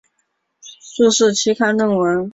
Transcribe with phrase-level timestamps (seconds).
[0.95, 2.27] 注释期刊论文